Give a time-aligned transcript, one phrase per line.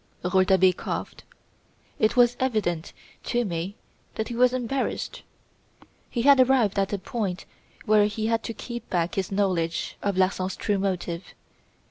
[0.23, 1.25] Rouletabille coughed.
[1.99, 2.91] It was evident
[3.25, 3.75] to me
[4.15, 5.21] that he was embarrassed.
[6.09, 7.45] He had arrived at a point
[7.85, 11.35] where he had to keep back his knowledge of Larsan's true motive.